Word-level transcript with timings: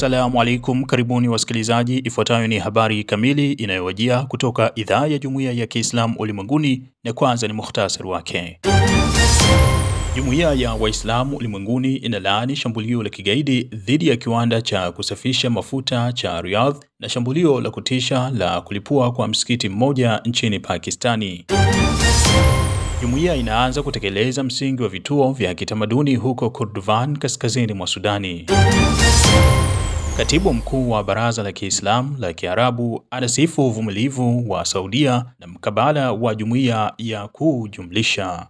Assalamu 0.00 0.40
alaikum, 0.42 0.84
karibuni 0.84 1.28
wasikilizaji. 1.28 1.98
Ifuatayo 1.98 2.46
ni 2.46 2.58
habari 2.58 3.04
kamili 3.04 3.52
inayowajia 3.52 4.22
kutoka 4.22 4.72
idhaa 4.74 5.06
ya 5.06 5.18
Jumuiya 5.18 5.52
ya 5.52 5.66
Kiislamu 5.66 6.14
Ulimwenguni, 6.18 6.82
na 7.04 7.12
kwanza 7.12 7.46
ni 7.46 7.52
mukhtasari 7.52 8.08
wake. 8.08 8.60
Jumuiya 10.16 10.52
ya 10.52 10.72
Waislamu 10.74 11.36
Ulimwenguni 11.36 11.96
inalaani 11.96 12.56
shambulio 12.56 13.02
la 13.02 13.10
kigaidi 13.10 13.62
dhidi 13.62 14.08
ya 14.08 14.16
kiwanda 14.16 14.62
cha 14.62 14.92
kusafisha 14.92 15.50
mafuta 15.50 16.12
cha 16.12 16.40
Riyadh 16.42 16.76
na 17.00 17.08
shambulio 17.08 17.60
la 17.60 17.70
kutisha 17.70 18.30
la 18.30 18.60
kulipua 18.60 19.12
kwa 19.12 19.28
msikiti 19.28 19.68
mmoja 19.68 20.20
nchini 20.24 20.60
Pakistani. 20.60 21.44
Jumuiya 23.02 23.34
inaanza 23.36 23.82
kutekeleza 23.82 24.42
msingi 24.42 24.82
wa 24.82 24.88
vituo 24.88 25.32
vya 25.32 25.54
kitamaduni 25.54 26.16
huko 26.16 26.50
Kordofan 26.50 27.16
kaskazini 27.16 27.72
mwa 27.72 27.86
Sudani. 27.86 28.46
Katibu 30.20 30.54
mkuu 30.54 30.90
wa 30.90 31.04
Baraza 31.04 31.42
la 31.42 31.52
Kiislamu 31.52 32.16
la 32.18 32.32
Kiarabu 32.32 33.04
anasifu 33.10 33.66
uvumilivu 33.66 34.50
wa 34.50 34.64
Saudia 34.64 35.24
na 35.38 35.46
mkabala 35.46 36.12
wa 36.12 36.34
jumuiya 36.34 36.92
ya 36.98 37.28
kujumlisha. 37.28 38.46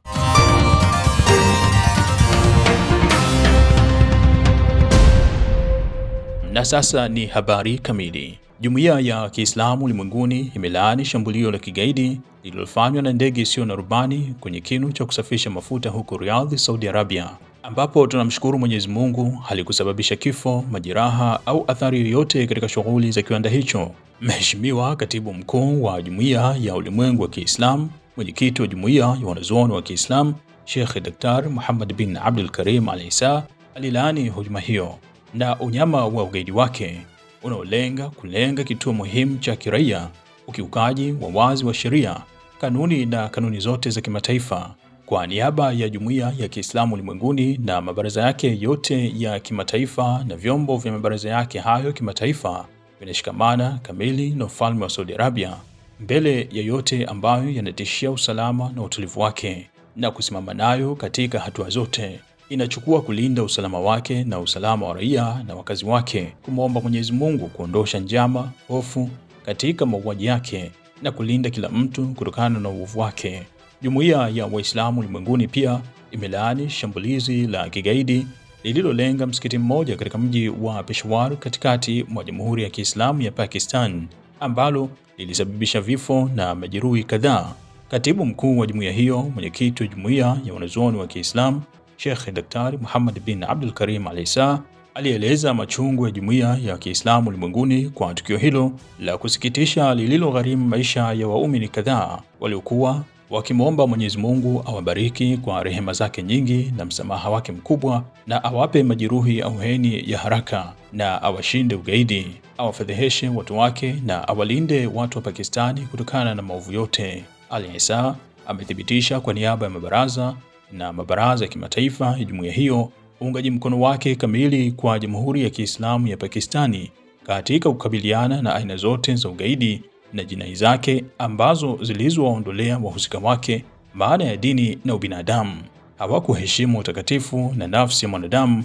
Na 6.52 6.64
sasa 6.64 7.08
ni 7.08 7.26
habari 7.26 7.78
kamili. 7.78 8.38
Jumuiya 8.60 9.00
ya 9.00 9.30
Kiislamu 9.30 9.84
Ulimwenguni 9.84 10.52
imelaani 10.56 11.04
shambulio 11.04 11.50
la 11.50 11.58
kigaidi 11.58 12.20
lililofanywa 12.44 13.02
na 13.02 13.12
ndege 13.12 13.40
isiyo 13.42 13.66
na 13.66 13.74
rubani 13.74 14.34
kwenye 14.40 14.60
kinu 14.60 14.92
cha 14.92 15.04
kusafisha 15.04 15.50
mafuta 15.50 15.90
huko 15.90 16.16
Riyadh, 16.16 16.54
Saudi 16.56 16.88
Arabia, 16.88 17.30
ambapo 17.62 18.06
tunamshukuru 18.06 18.58
Mwenyezi 18.58 18.88
Mungu 18.88 19.30
halikusababisha 19.30 20.16
kifo, 20.16 20.64
majeraha 20.70 21.40
au 21.46 21.64
athari 21.68 22.00
yoyote 22.00 22.46
katika 22.46 22.68
shughuli 22.68 23.10
za 23.12 23.22
kiwanda 23.22 23.50
hicho. 23.50 23.90
Mheshimiwa 24.20 24.96
Katibu 24.96 25.34
Mkuu 25.34 25.82
wa 25.82 26.02
Jumuiya 26.02 26.56
ya 26.60 26.74
Ulimwengu 26.74 27.22
wa 27.22 27.28
Kiislamu, 27.28 27.90
mwenyekiti 28.16 28.62
wa 28.62 28.68
Jumuiya 28.68 29.04
ya 29.20 29.26
Wanazuoni 29.26 29.72
wa 29.72 29.82
Kiislamu, 29.82 30.34
Sheikh 30.64 30.94
Dr. 31.02 31.48
Muhammad 31.50 31.94
bin 31.94 32.16
Abdul 32.16 32.48
Karim 32.50 32.88
Al-Isa 32.88 33.42
alilaani 33.74 34.28
hujuma 34.28 34.60
hiyo 34.60 34.94
na 35.34 35.58
unyama 35.58 36.06
wa 36.06 36.22
ugaidi 36.24 36.52
wake 36.52 37.00
unaolenga 37.42 38.08
kulenga 38.10 38.64
kituo 38.64 38.92
muhimu 38.92 39.38
cha 39.38 39.56
kiraia, 39.56 40.08
ukiukaji 40.46 41.12
wa 41.20 41.28
wazi 41.34 41.64
wa 41.64 41.74
sheria, 41.74 42.16
kanuni 42.60 43.06
na 43.06 43.28
kanuni 43.28 43.60
zote 43.60 43.90
za 43.90 44.00
kimataifa. 44.00 44.74
Kwa 45.10 45.26
niaba 45.26 45.72
ya 45.72 45.88
jumuiya 45.88 46.32
ya 46.38 46.48
Kiislamu 46.48 46.94
ulimwenguni 46.94 47.58
na 47.64 47.80
mabaraza 47.80 48.22
yake 48.22 48.58
yote 48.60 49.12
ya 49.18 49.40
kimataifa 49.40 50.24
na 50.28 50.36
vyombo 50.36 50.76
vya 50.76 50.92
mabaraza 50.92 51.30
yake 51.30 51.58
hayo 51.58 51.92
kimataifa 51.92 52.66
vinashikamana 53.00 53.78
kamili 53.82 54.30
na 54.30 54.44
ufalme 54.44 54.82
wa 54.84 54.90
Saudi 54.90 55.14
Arabia 55.14 55.56
mbele 56.00 56.48
ya 56.52 56.62
yote 56.62 57.04
ambayo 57.04 57.50
yanatishia 57.50 58.10
usalama 58.10 58.72
na 58.76 58.82
utulivu 58.82 59.20
wake 59.20 59.70
na 59.96 60.10
kusimama 60.10 60.54
nayo 60.54 60.94
katika 60.94 61.38
hatua 61.38 61.68
zote 61.68 62.20
inachukua 62.48 63.02
kulinda 63.02 63.42
usalama 63.42 63.80
wake 63.80 64.24
na 64.24 64.40
usalama 64.40 64.86
wa 64.86 64.94
raia 64.94 65.42
na 65.46 65.54
wakazi 65.54 65.84
wake, 65.84 66.32
kumwomba 66.42 66.80
Mwenyezi 66.80 67.12
Mungu 67.12 67.48
kuondosha 67.48 67.98
njama, 67.98 68.50
hofu 68.68 69.10
katika 69.46 69.86
mauaji 69.86 70.26
yake 70.26 70.70
na 71.02 71.10
kulinda 71.12 71.50
kila 71.50 71.68
mtu 71.68 72.06
kutokana 72.08 72.60
na 72.60 72.68
uovu 72.68 73.00
wake. 73.00 73.42
Jumuiya 73.82 74.28
ya 74.34 74.46
Waislamu 74.46 75.00
ulimwenguni 75.00 75.48
pia 75.48 75.80
imelaani 76.10 76.70
shambulizi 76.70 77.46
la 77.46 77.68
kigaidi 77.70 78.26
lililolenga 78.64 79.26
msikiti 79.26 79.58
mmoja 79.58 79.96
katika 79.96 80.18
mji 80.18 80.48
wa 80.48 80.82
Peshawar 80.82 81.36
katikati 81.36 82.04
mwa 82.08 82.24
Jamhuri 82.24 82.62
ya 82.62 82.70
Kiislamu 82.70 83.22
ya 83.22 83.30
Pakistan 83.32 84.06
ambalo 84.40 84.88
lilisababisha 85.18 85.80
vifo 85.80 86.30
na 86.34 86.54
majeruhi 86.54 87.04
kadhaa. 87.04 87.52
Katibu 87.90 88.26
mkuu 88.26 88.58
wa 88.58 88.66
jumuiya 88.66 88.92
hiyo, 88.92 89.22
mwenyekiti 89.34 89.82
wa 89.82 89.88
jumuiya 89.88 90.36
ya 90.44 90.54
wanazuoni 90.54 90.98
wa 90.98 91.06
Kiislamu 91.06 91.62
Sheikh 91.96 92.30
Daktari 92.32 92.78
Muhammad 92.78 93.20
bin 93.20 93.42
Abdul 93.44 93.72
Karim 93.72 94.06
Al-Isa 94.06 94.62
alieleza 94.94 95.54
machungu 95.54 96.04
ya 96.06 96.10
jumuiya 96.10 96.58
ya 96.64 96.78
Kiislamu 96.78 97.28
ulimwenguni 97.28 97.88
kwa 97.88 98.14
tukio 98.14 98.36
hilo 98.38 98.72
la 98.98 99.18
kusikitisha 99.18 99.94
lililogharimu 99.94 100.66
maisha 100.68 101.12
ya 101.12 101.28
waumini 101.28 101.68
kadhaa 101.68 102.18
waliokuwa 102.40 103.04
wakimwomba 103.30 103.86
Mwenyezi 103.86 104.18
Mungu 104.18 104.62
awabariki 104.66 105.36
kwa 105.36 105.62
rehema 105.62 105.92
zake 105.92 106.22
nyingi 106.22 106.72
na 106.76 106.84
msamaha 106.84 107.30
wake 107.30 107.52
mkubwa 107.52 108.04
na 108.26 108.44
awape 108.44 108.82
majeruhi 108.82 109.40
auheni 109.42 110.10
ya 110.10 110.18
haraka 110.18 110.72
na 110.92 111.22
awashinde 111.22 111.74
ugaidi, 111.74 112.26
awafedheheshe 112.58 113.28
watu 113.28 113.58
wake 113.58 113.94
na 114.06 114.28
awalinde 114.28 114.86
watu 114.86 115.18
wa 115.18 115.22
Pakistani 115.22 115.80
kutokana 115.80 116.34
na 116.34 116.42
maovu 116.42 116.72
yote. 116.72 117.24
Ali 117.50 117.76
Isa 117.76 118.14
amethibitisha 118.46 119.20
kwa 119.20 119.34
niaba 119.34 119.66
ya 119.66 119.70
mabaraza 119.70 120.34
na 120.72 120.92
mabaraza 120.92 121.44
ya 121.44 121.50
kimataifa 121.50 122.06
ya 122.18 122.24
jumuiya 122.24 122.52
hiyo 122.52 122.92
uungaji 123.22 123.50
mkono 123.50 123.80
wake 123.80 124.14
kamili 124.14 124.72
kwa 124.72 124.98
Jamhuri 124.98 125.42
ya 125.44 125.50
Kiislamu 125.50 126.06
ya 126.08 126.16
Pakistani 126.16 126.90
katika 127.26 127.70
kukabiliana 127.70 128.42
na 128.42 128.54
aina 128.54 128.76
zote 128.76 129.14
za 129.14 129.28
ugaidi 129.28 129.82
na 130.12 130.24
jinai 130.24 130.54
zake 130.54 131.04
ambazo 131.18 131.78
zilizowaondolea 131.82 132.78
wahusika 132.78 133.18
wake 133.18 133.64
maana 133.94 134.24
ya 134.24 134.36
dini 134.36 134.78
na 134.84 134.94
ubinadamu. 134.94 135.56
Hawakuheshimu 135.98 136.78
utakatifu 136.78 137.54
na 137.56 137.66
nafsi 137.66 138.04
ya 138.04 138.08
mwanadamu 138.08 138.64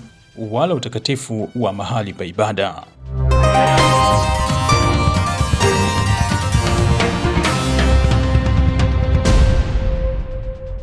wala 0.51 0.73
utakatifu 0.73 1.49
wa 1.55 1.73
mahali 1.73 2.13
pa 2.13 2.25
ibada. 2.25 2.83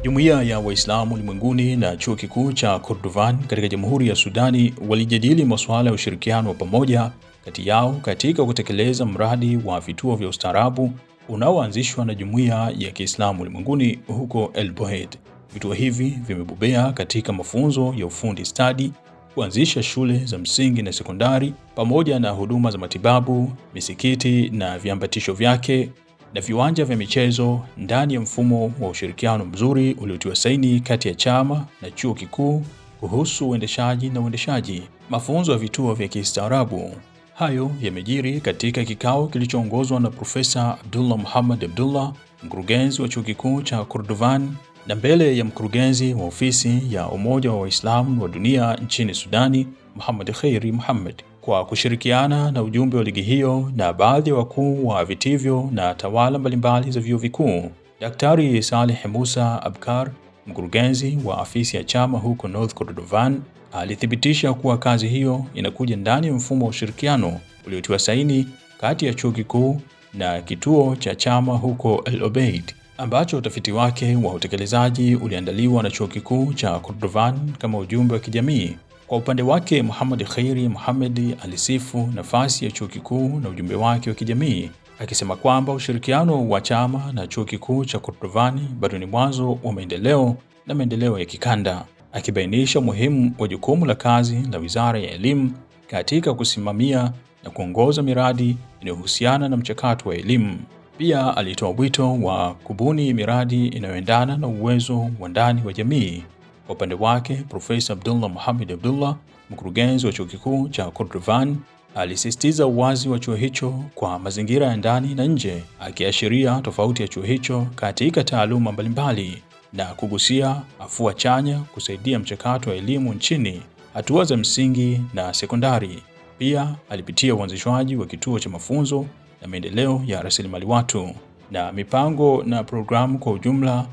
Jumuiya 0.03 0.43
ya 0.43 0.59
Waislamu 0.61 1.15
ulimwenguni 1.15 1.77
na 1.77 1.97
chuo 1.97 2.17
kikuu 2.17 2.53
cha 2.53 2.79
Kordovan 2.79 3.39
katika 3.39 3.69
Jamhuri 3.69 4.09
ya 4.09 4.15
Sudani 4.15 4.75
walijadili 4.89 5.45
masuala 5.45 5.89
ya 5.91 5.95
ushirikiano 5.95 6.49
wa 6.49 6.55
pamoja 6.55 7.11
kati 7.45 7.69
yao 7.69 7.93
katika 7.93 8.45
kutekeleza 8.45 9.07
mradi 9.07 9.59
wa 9.65 9.81
vituo 9.81 10.17
vya 10.17 10.29
ustaarabu 10.29 10.93
unaoanzishwa 11.29 12.05
na 12.05 12.15
Jumuiya 12.15 12.73
ya 12.79 12.91
Kiislamu 12.91 13.43
ulimwenguni 13.43 13.99
huko 14.07 14.51
El 14.55 14.73
Bohed. 14.73 15.09
Vituo 15.55 15.73
hivi 15.73 16.09
vimebobea 16.27 16.93
katika 16.93 17.33
mafunzo 17.33 17.95
ya 17.97 18.07
ufundi 18.07 18.45
stadi, 18.45 18.93
kuanzisha 19.35 19.83
shule 19.83 20.19
za 20.25 20.39
msingi 20.39 20.83
na 20.83 20.93
sekondari, 20.93 21.55
pamoja 21.75 22.19
na 22.19 22.31
huduma 22.31 22.71
za 22.71 22.79
matibabu, 22.79 23.53
misikiti 23.75 24.49
na 24.51 24.79
viambatisho 24.79 25.33
vyake 25.33 25.91
na 26.35 26.41
viwanja 26.41 26.85
vya 26.85 26.97
michezo 26.97 27.61
ndani 27.77 28.15
ya 28.15 28.21
mfumo 28.21 28.73
wa 28.81 28.89
ushirikiano 28.89 29.45
mzuri 29.45 29.95
uliotiwa 29.95 30.37
saini 30.37 30.81
kati 30.81 31.09
ya 31.09 31.15
chama 31.15 31.67
na 31.83 31.91
chuo 31.91 32.15
kikuu 32.15 32.63
kuhusu 33.01 33.51
uendeshaji 33.51 34.11
na 34.11 34.21
uendeshaji 34.21 34.83
mafunzo 35.11 35.53
ya 35.53 35.59
vituo 35.59 35.95
vya 35.95 36.09
kistaarabu. 36.09 36.95
Hayo 37.35 37.71
yamejiri 37.83 38.41
katika 38.41 38.85
kikao 38.85 39.27
kilichoongozwa 39.27 40.01
na 40.01 40.11
Profesa 40.11 40.79
Abdullah 40.81 41.19
Muhammad 41.19 41.65
Abdullah, 41.65 42.13
mkurugenzi 42.43 43.03
wa 43.03 43.09
chuo 43.09 43.23
kikuu 43.23 43.63
cha 43.63 43.85
Kordofan, 43.85 44.55
na 44.87 44.95
mbele 44.95 45.37
ya 45.39 45.45
mkurugenzi 45.45 46.15
wa 46.15 46.25
ofisi 46.25 46.83
ya 46.91 47.07
Umoja 47.09 47.51
wa 47.53 47.61
Waislamu 47.61 48.23
wa 48.23 48.29
Dunia 48.29 48.75
nchini 48.75 49.15
Sudani, 49.15 49.67
Muhammad 49.97 50.33
Khairi 50.33 50.73
Muhammad 50.73 51.23
kwa 51.41 51.65
kushirikiana 51.65 52.51
na 52.51 52.63
ujumbe 52.63 52.97
wa 52.97 53.05
ligi 53.05 53.23
hiyo 53.23 53.73
na 53.77 53.93
baadhi 53.93 54.31
ya 54.31 54.37
wakuu 54.37 54.87
wa 54.87 55.05
vitivyo 55.05 55.69
na 55.73 55.95
tawala 55.95 56.39
mbalimbali 56.39 56.91
za 56.91 57.01
vyuo 57.01 57.19
vikuu. 57.19 57.71
Daktari 58.01 58.63
Saleh 58.63 59.07
Musa 59.07 59.63
Abkar, 59.63 60.11
mkurugenzi 60.47 61.19
wa 61.25 61.39
afisi 61.39 61.77
ya 61.77 61.85
chama 61.85 62.19
huko 62.19 62.49
North 62.49 62.75
Kordofan, 62.75 63.41
alithibitisha 63.73 64.55
kuwa 64.55 64.79
kazi 64.79 65.09
hiyo 65.09 65.45
inakuja 65.55 65.97
ndani 65.97 66.27
ya 66.27 66.33
mfumo 66.33 66.65
wa 66.65 66.71
ushirikiano 66.71 67.41
uliotiwa 67.67 67.99
saini 67.99 68.49
kati 68.81 69.07
ya 69.07 69.15
chuo 69.15 69.31
kikuu 69.33 69.81
na 70.15 70.43
kituo 70.43 70.97
cha 70.97 71.15
chama 71.15 71.53
huko 71.57 72.03
El 72.05 72.23
Obeid 72.23 72.75
ambacho 72.99 73.39
utafiti 73.39 73.73
wake 73.73 74.17
wa 74.17 74.33
utekelezaji 74.35 75.15
uliandaliwa 75.17 75.83
na 75.83 75.91
Chuo 75.91 76.07
Kikuu 76.07 76.53
cha 76.53 76.79
Kordovan 76.79 77.53
kama 77.59 77.79
ujumbe 77.79 78.15
wa 78.15 78.21
kijamii. 78.21 78.77
Kwa 79.07 79.19
upande 79.19 79.43
wake, 79.43 79.83
Muhammad 79.83 80.25
Khairi 80.25 80.69
Muhammad 80.69 81.37
alisifu 81.43 82.11
nafasi 82.15 82.65
ya 82.65 82.71
chuo 82.71 82.89
kikuu 82.89 83.41
na 83.41 83.49
ujumbe 83.49 83.75
wake 83.75 84.11
wa 84.11 84.17
kijamii 84.17 84.71
akisema 84.99 85.37
kwamba 85.37 85.73
ushirikiano 85.73 86.49
wa 86.49 86.61
chama 86.61 87.13
na 87.13 87.27
Chuo 87.27 87.45
Kikuu 87.45 87.85
cha 87.85 87.99
Kordovani 87.99 88.69
bado 88.81 88.99
ni 88.99 89.07
mwanzo 89.07 89.59
wa 89.63 89.73
maendeleo 89.73 90.37
na 90.67 90.75
maendeleo 90.75 91.19
ya 91.19 91.25
kikanda, 91.25 91.85
akibainisha 92.13 92.79
umuhimu 92.79 93.33
wa 93.39 93.49
jukumu 93.49 93.87
la 93.87 93.95
kazi 93.95 94.43
la 94.53 94.59
Wizara 94.59 94.99
ya 94.99 95.11
Elimu 95.11 95.53
katika 95.87 96.35
kusimamia 96.35 97.13
na 97.45 97.51
kuongoza 97.51 98.03
miradi 98.03 98.57
inayohusiana 98.81 99.49
na 99.49 99.57
mchakato 99.57 100.09
wa 100.09 100.15
elimu. 100.15 100.59
Pia 100.99 101.37
alitoa 101.37 101.71
wito 101.79 102.15
wa 102.23 102.55
kubuni 102.55 103.15
miradi 103.15 103.67
inayoendana 103.67 104.37
na 104.37 104.47
uwezo 104.47 105.11
wa 105.21 105.29
ndani 105.29 105.63
wa 105.67 105.73
jamii. 105.73 106.23
Kwa 106.67 106.75
upande 106.75 106.95
wake, 106.95 107.35
Profesa 107.49 107.93
Abdullah 107.93 108.31
Muhammad 108.31 108.73
Abdullah, 108.73 109.17
mkurugenzi 109.51 110.07
wa 110.07 110.13
Chuo 110.13 110.27
Kikuu 110.27 110.69
cha 110.69 110.91
Kordofan, 110.91 111.57
alisisitiza 111.95 112.67
uwazi 112.67 113.09
wa 113.09 113.19
chuo 113.19 113.35
hicho 113.35 113.85
kwa 113.95 114.19
mazingira 114.19 114.67
ya 114.67 114.77
ndani 114.77 115.15
na 115.15 115.25
nje, 115.25 115.63
akiashiria 115.81 116.61
tofauti 116.61 117.03
ya 117.03 117.09
chuo 117.09 117.23
hicho 117.23 117.67
katika 117.75 118.25
taaluma 118.25 118.73
mbalimbali 118.73 119.43
na 119.73 119.85
kugusia 119.85 120.63
afua 120.81 121.15
chanya 121.15 121.59
kusaidia 121.59 122.19
mchakato 122.19 122.71
wa 122.71 122.77
elimu 122.77 123.15
nchini, 123.15 123.63
hatua 123.95 124.25
za 124.25 124.37
msingi 124.37 125.01
na 125.15 125.35
sekondari. 125.35 126.03
Pia 126.39 126.75
alipitia 126.91 127.35
uanzishwaji 127.35 127.97
wa 127.97 128.07
kituo 128.07 128.39
cha 128.39 128.51
mafunzo 128.51 129.07
na 129.43 129.49
maendeleo 129.49 130.03
ya 130.07 130.23
rasilimali 130.23 130.67
watu 130.67 131.15
na 131.51 131.73
mipango 131.73 132.43
na 132.47 132.65
programu 132.65 133.19
kwa 133.19 133.33
ujumla 133.33 133.87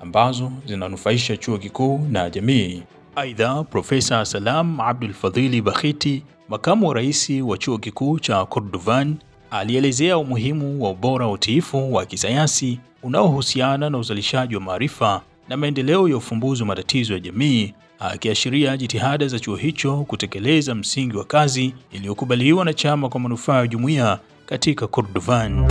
ambazo 0.00 0.52
zinanufaisha 0.66 1.36
chuo 1.36 1.58
kikuu 1.58 1.98
na 2.10 2.30
jamii. 2.30 2.82
Aidha, 3.16 3.64
Profesa 3.64 4.24
Salam 4.24 4.80
Abdul 4.80 5.12
Fadhili 5.12 5.62
Bakhiti, 5.62 6.22
makamu 6.48 6.88
wa 6.88 6.94
rais 6.94 7.30
wa 7.44 7.58
chuo 7.58 7.78
kikuu 7.78 8.18
cha 8.18 8.44
Kordovan, 8.44 9.16
alielezea 9.50 10.18
umuhimu 10.18 10.82
wa 10.84 10.90
ubora 10.90 11.26
wa 11.26 11.32
utiifu 11.32 11.94
wa 11.94 12.06
kisayansi 12.06 12.80
unaohusiana 13.02 13.90
na 13.90 13.98
uzalishaji 13.98 14.54
wa 14.54 14.60
maarifa 14.60 15.22
na 15.48 15.56
maendeleo 15.56 16.08
ya 16.08 16.16
ufumbuzi 16.16 16.62
wa 16.62 16.66
matatizo 16.66 17.12
ya 17.14 17.20
jamii, 17.20 17.74
akiashiria 17.98 18.76
jitihada 18.76 19.28
za 19.28 19.38
chuo 19.38 19.56
hicho 19.56 19.96
kutekeleza 20.04 20.74
msingi 20.74 21.16
wa 21.16 21.24
kazi 21.24 21.74
iliyokubaliwa 21.92 22.64
na 22.64 22.74
chama 22.74 23.08
kwa 23.08 23.20
manufaa 23.20 23.58
ya 23.60 23.66
jumuiya 23.66 24.18
katika 24.46 24.86
Kordovan. 24.86 25.66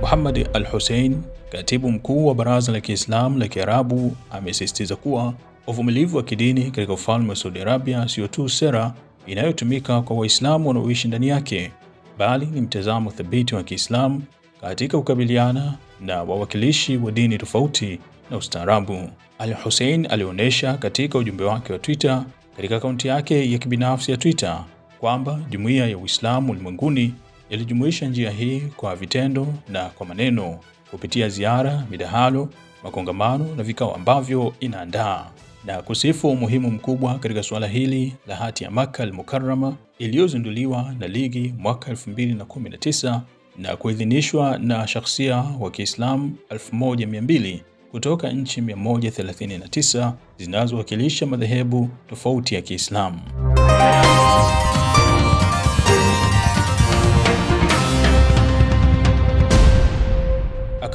Muhammad 0.00 0.48
Al-Hussein, 0.52 1.22
katibu 1.52 1.90
mkuu 1.92 2.26
wa 2.26 2.34
Baraza 2.34 2.72
la 2.72 2.80
Kiislamu 2.80 3.38
la 3.38 3.48
Kiarabu, 3.48 4.16
amesisitiza 4.30 4.96
kuwa 4.96 5.34
uvumilivu 5.66 6.16
wa 6.16 6.22
kidini 6.22 6.70
katika 6.70 6.92
ufalme 6.92 7.28
wa 7.30 7.36
Saudi 7.36 7.60
Arabia 7.60 8.08
sio 8.08 8.28
tu 8.28 8.48
sera 8.48 8.94
inayotumika 9.26 10.02
kwa 10.02 10.16
Waislamu 10.16 10.68
wanaoishi 10.68 11.08
ndani 11.08 11.28
yake, 11.28 11.72
bali 12.18 12.46
ni 12.46 12.60
mtazamo 12.60 13.10
thabiti 13.10 13.54
wa 13.54 13.62
Kiislamu 13.62 14.22
katika 14.60 14.98
kukabiliana 14.98 15.74
na 16.00 16.22
wawakilishi 16.22 16.96
wa 16.96 17.12
dini 17.12 17.38
tofauti 17.38 17.98
na 18.30 18.36
ustaarabu. 18.36 19.10
Al-Hussein 19.38 20.06
alionyesha 20.10 20.74
katika 20.74 21.18
ujumbe 21.18 21.44
wake 21.44 21.72
wa 21.72 21.78
Twitter 21.78 22.24
katika 22.56 22.76
akaunti 22.76 23.08
yake 23.08 23.52
ya 23.52 23.58
kibinafsi 23.58 24.10
ya 24.10 24.16
Twitter 24.16 24.64
kwamba 25.00 25.40
jumuiya 25.50 25.86
ya 25.86 25.98
Uislamu 25.98 26.52
ulimwenguni 26.52 27.14
ilijumuisha 27.50 28.06
njia 28.06 28.30
hii 28.30 28.60
kwa 28.76 28.96
vitendo 28.96 29.46
na 29.68 29.84
kwa 29.84 30.06
maneno 30.06 30.58
kupitia 30.90 31.28
ziara, 31.28 31.86
midahalo, 31.90 32.48
makongamano 32.84 33.54
na 33.56 33.62
vikao 33.62 33.94
ambavyo 33.94 34.54
inaandaa 34.60 35.26
na 35.66 35.82
kusifu 35.82 36.28
umuhimu 36.30 36.70
mkubwa 36.70 37.18
katika 37.18 37.42
suala 37.42 37.66
hili 37.66 38.14
la 38.26 38.36
hati 38.36 38.64
ya 38.64 38.70
Makka 38.70 39.02
al-Mukarrama 39.02 39.76
iliyozinduliwa 39.98 40.94
na 40.98 41.08
ligi 41.08 41.54
mwaka 41.58 41.92
2019 41.92 43.20
na 43.58 43.76
kuidhinishwa 43.76 44.58
na 44.58 44.86
shakhsia 44.86 45.36
wa 45.60 45.70
Kiislamu 45.70 46.36
1200 46.50 47.58
kutoka 47.90 48.32
nchi 48.32 48.60
139 48.60 50.12
zinazowakilisha 50.38 51.26
madhehebu 51.26 51.88
tofauti 52.08 52.54
ya 52.54 52.62
Kiislamu. 52.62 53.20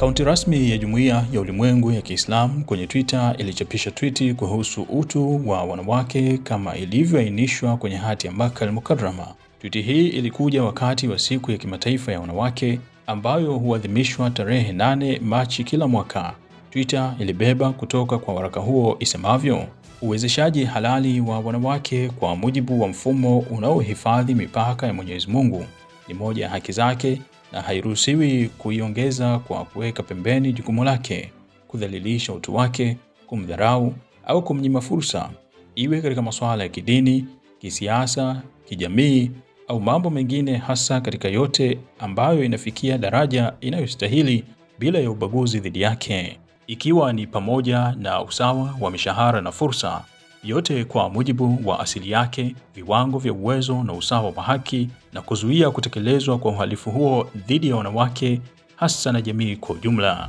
Akaunti 0.00 0.24
rasmi 0.24 0.70
ya 0.70 0.78
Jumuiya 0.78 1.24
ya 1.32 1.40
Ulimwengu 1.40 1.92
ya 1.92 2.00
Kiislamu 2.02 2.64
kwenye 2.64 2.86
Twitter 2.86 3.34
ilichapisha 3.38 3.90
twiti 3.90 4.34
kuhusu 4.34 4.82
utu 4.82 5.48
wa 5.48 5.64
wanawake 5.64 6.38
kama 6.38 6.76
ilivyoainishwa 6.76 7.76
kwenye 7.76 7.96
hati 7.96 8.26
ya 8.26 8.32
Makka 8.32 8.64
al-Mukarrama. 8.64 9.26
Twiti 9.60 9.82
hii 9.82 10.08
ilikuja 10.08 10.62
wakati 10.62 11.08
wa 11.08 11.18
siku 11.18 11.50
ya 11.50 11.56
kimataifa 11.58 12.12
ya 12.12 12.20
wanawake 12.20 12.80
ambayo 13.06 13.52
huadhimishwa 13.58 14.30
tarehe 14.30 14.72
8 14.72 15.20
Machi 15.20 15.64
kila 15.64 15.88
mwaka. 15.88 16.34
Twitter 16.70 17.14
ilibeba 17.18 17.72
kutoka 17.72 18.18
kwa 18.18 18.34
waraka 18.34 18.60
huo 18.60 18.96
isemavyo: 19.00 19.64
uwezeshaji 20.02 20.64
halali 20.64 21.20
wa 21.20 21.40
wanawake 21.40 22.08
kwa 22.08 22.36
mujibu 22.36 22.80
wa 22.82 22.88
mfumo 22.88 23.38
unaohifadhi 23.38 24.34
mipaka 24.34 24.86
ya 24.86 24.92
Mwenyezi 24.92 25.26
Mungu 25.30 25.64
ni 26.08 26.14
moja 26.14 26.44
ya 26.44 26.50
haki 26.50 26.72
zake 26.72 27.20
na 27.52 27.62
hairuhusiwi 27.62 28.48
kuiongeza 28.58 29.38
kwa 29.38 29.64
kuweka 29.64 30.02
pembeni 30.02 30.52
jukumu 30.52 30.84
lake, 30.84 31.32
kudhalilisha 31.68 32.32
utu 32.32 32.54
wake, 32.54 32.96
kumdharau 33.26 33.94
au 34.26 34.42
kumnyima 34.42 34.80
fursa, 34.80 35.30
iwe 35.74 36.00
katika 36.02 36.22
masuala 36.22 36.62
ya 36.62 36.68
kidini, 36.68 37.26
kisiasa, 37.58 38.42
kijamii 38.68 39.30
au 39.68 39.80
mambo 39.80 40.10
mengine, 40.10 40.56
hasa 40.56 41.00
katika 41.00 41.28
yote 41.28 41.78
ambayo 41.98 42.44
inafikia 42.44 42.98
daraja 42.98 43.52
inayostahili 43.60 44.44
bila 44.78 44.98
ya 44.98 45.10
ubaguzi 45.10 45.60
dhidi 45.60 45.80
yake, 45.80 46.38
ikiwa 46.66 47.12
ni 47.12 47.26
pamoja 47.26 47.94
na 47.98 48.22
usawa 48.22 48.74
wa 48.80 48.90
mishahara 48.90 49.40
na 49.40 49.52
fursa, 49.52 50.04
yote 50.44 50.84
kwa 50.84 51.10
mujibu 51.10 51.58
wa 51.64 51.80
asili 51.80 52.10
yake, 52.10 52.54
viwango 52.74 53.18
vya 53.18 53.32
uwezo 53.32 53.82
na 53.84 53.92
usawa 53.92 54.32
wa 54.36 54.42
haki, 54.42 54.88
na 55.12 55.22
kuzuia 55.22 55.70
kutekelezwa 55.70 56.38
kwa 56.38 56.50
uhalifu 56.52 56.90
huo 56.90 57.26
dhidi 57.46 57.68
ya 57.68 57.76
wanawake, 57.76 58.40
hasa 58.76 59.12
na 59.12 59.20
jamii 59.22 59.56
kwa 59.56 59.74
ujumla. 59.74 60.28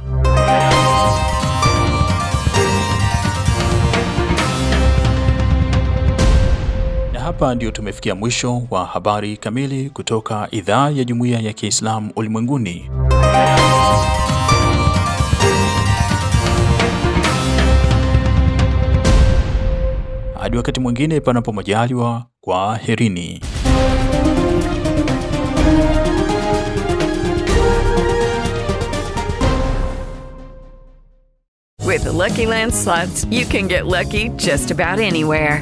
Na 7.14 7.20
hapa 7.20 7.56
ndio 7.56 7.72
tumefikia 7.72 8.16
mwisho 8.16 8.62
wa 8.70 8.86
habari 8.86 9.38
kamili 9.38 9.90
kutoka 9.90 10.48
idhaa 10.52 10.90
ya 10.90 11.04
Jumuiya 11.04 11.40
ya 11.40 11.54
Kiislamu 11.54 12.12
Ulimwenguni. 12.16 12.90
Hadi 20.42 20.58
wakati 20.58 20.80
mwingine, 20.80 21.20
panapo 21.20 21.52
majaliwa, 21.54 22.26
kwa 22.42 22.78
herini. 22.78 23.42
With 31.86 32.04
the 32.04 32.12
Lucky 32.12 32.46
Land 32.46 32.74
slots, 32.74 33.26
you 33.30 33.46
can 33.46 33.68
get 33.68 33.86
lucky 33.86 34.30
just 34.38 34.72
about 34.72 35.00
anywhere. 35.00 35.62